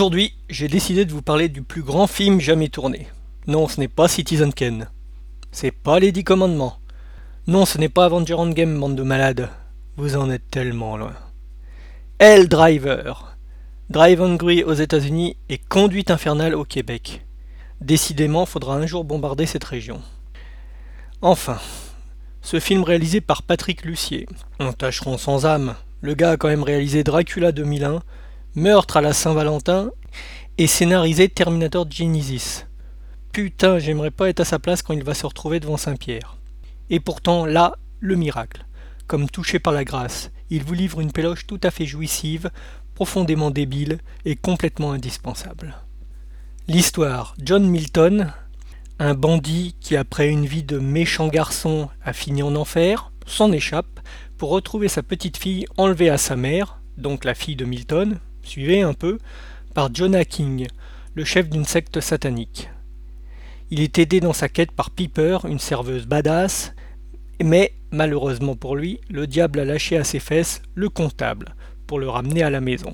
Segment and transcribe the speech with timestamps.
[0.00, 3.08] Aujourd'hui, j'ai décidé de vous parler du plus grand film jamais tourné.
[3.46, 4.88] Non, ce n'est pas Citizen Kane.
[5.52, 6.78] C'est pas les Dix Commandements.
[7.46, 9.50] Non, ce n'est pas Avenger Endgame, bande de malades.
[9.98, 11.12] Vous en êtes tellement loin.
[12.18, 13.36] Hell Driver.
[13.90, 17.26] Drive Hungry aux États-Unis et Conduite infernale au Québec.
[17.82, 20.00] Décidément, faudra un jour bombarder cette région.
[21.20, 21.58] Enfin,
[22.40, 24.26] ce film réalisé par Patrick Lucier.
[24.60, 25.74] On tâcheront sans âme.
[26.00, 28.00] Le gars a quand même réalisé Dracula 2001,
[28.56, 29.92] Meurtre à la Saint-Valentin
[30.58, 32.64] et scénarisé Terminator Genesis.
[33.30, 36.36] Putain, j'aimerais pas être à sa place quand il va se retrouver devant Saint-Pierre.
[36.88, 38.66] Et pourtant, là, le miracle.
[39.06, 42.50] Comme touché par la grâce, il vous livre une péloche tout à fait jouissive,
[42.96, 45.76] profondément débile et complètement indispensable.
[46.66, 48.32] L'histoire John Milton,
[48.98, 54.00] un bandit qui, après une vie de méchant garçon, a fini en enfer, s'en échappe
[54.38, 58.82] pour retrouver sa petite fille enlevée à sa mère, donc la fille de Milton, suivez
[58.82, 59.18] un peu,
[59.74, 60.66] par Jonah King,
[61.14, 62.70] le chef d'une secte satanique.
[63.70, 66.72] Il est aidé dans sa quête par Piper, une serveuse badass,
[67.42, 71.54] mais malheureusement pour lui, le diable a lâché à ses fesses le comptable
[71.86, 72.92] pour le ramener à la maison.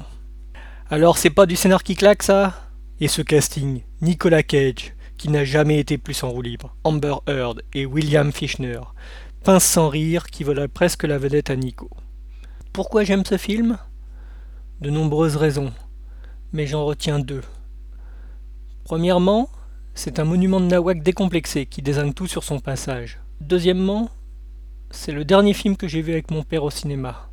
[0.91, 2.71] Alors c'est pas du scénar qui claque ça?
[3.01, 7.63] Et ce casting, Nicolas Cage, qui n'a jamais été plus en roue libre, Amber Heard
[7.75, 8.81] et William Fichtner,
[9.45, 11.91] pince sans rire qui volaient presque la vedette à Nico.
[12.73, 13.79] Pourquoi j'aime ce film?
[14.81, 15.73] De nombreuses raisons,
[16.53, 17.43] mais j'en retiens deux.
[18.85, 19.49] Premièrement,
[19.95, 23.19] c'est un monument de Nawak décomplexé qui désigne tout sur son passage.
[23.41, 24.11] Deuxièmement,
[24.91, 27.31] c'est le dernier film que j'ai vu avec mon père au cinéma.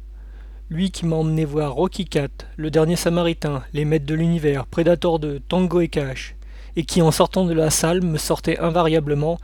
[0.70, 5.20] Lui qui m'a emmené voir Rocky Cat, Le Dernier Samaritain, Les Maîtres de l'Univers, Predator
[5.20, 6.36] 2, Tango et Cash,
[6.78, 9.38] et qui en sortant de la salle me sortait invariablement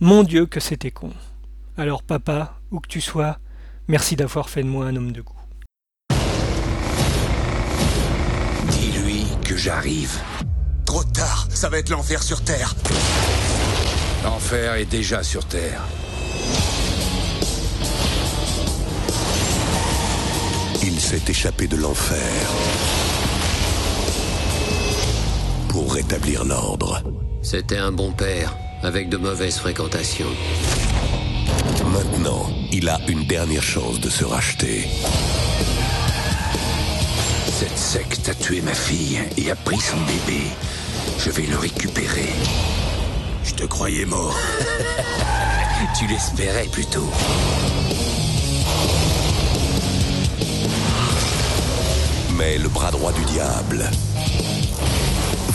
[0.00, 1.10] Mon Dieu que c'était con.
[1.76, 3.38] Alors papa, où que tu sois,
[3.86, 5.43] merci d'avoir fait de moi un homme de goût.
[9.56, 10.18] J'arrive.
[10.84, 12.74] Trop tard, ça va être l'enfer sur Terre.
[14.24, 15.82] L'enfer est déjà sur Terre.
[20.82, 22.18] Il s'est échappé de l'enfer
[25.68, 27.02] pour rétablir l'ordre.
[27.42, 30.32] C'était un bon père, avec de mauvaises fréquentations.
[31.92, 34.88] Maintenant, il a une dernière chance de se racheter.
[37.94, 40.42] Cette secte a tué ma fille et a pris son bébé.
[41.16, 42.32] Je vais le récupérer.
[43.44, 44.36] Je te croyais mort.
[45.96, 47.08] tu l'espérais plutôt.
[52.36, 53.88] Mais le bras droit du diable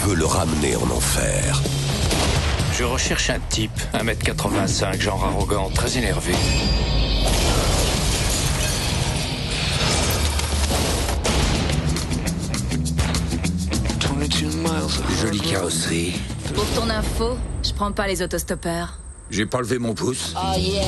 [0.05, 1.61] veut le ramener en enfer.
[2.71, 6.35] Je recherche un type, 1m85, genre arrogant, très énervé.
[15.59, 16.13] Carrosserie.
[16.55, 18.97] Pour ton info, je prends pas les autostoppeurs.
[19.29, 20.33] J'ai pas levé mon pouce.
[20.37, 20.83] Oh yeah.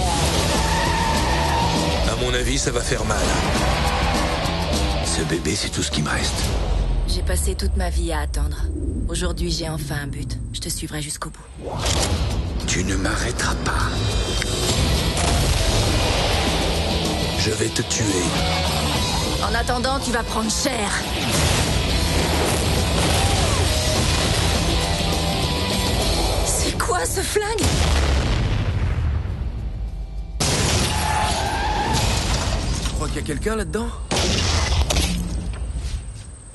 [2.09, 3.17] À mon avis, ça va faire mal.
[5.05, 6.41] Ce bébé, c'est tout ce qui me reste.
[7.07, 8.57] J'ai passé toute ma vie à attendre.
[9.09, 10.39] Aujourd'hui, j'ai enfin un but.
[10.53, 11.69] Je te suivrai jusqu'au bout.
[12.65, 13.89] Tu ne m'arrêteras pas.
[17.39, 18.23] Je vais te tuer.
[19.43, 20.89] En attendant, tu vas prendre cher.
[27.11, 27.67] Ce flingue
[32.83, 33.87] Tu crois qu'il y a quelqu'un là-dedans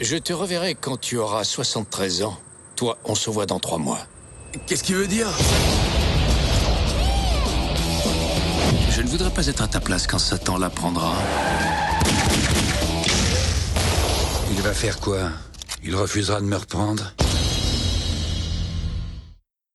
[0.01, 2.39] Je te reverrai quand tu auras 73 ans.
[2.75, 3.99] Toi, on se voit dans trois mois.
[4.67, 5.29] Qu'est-ce qu'il veut dire
[8.91, 11.13] Je ne voudrais pas être à ta place quand Satan l'apprendra.
[14.53, 15.29] Il va faire quoi?
[15.85, 17.13] Il refusera de me reprendre?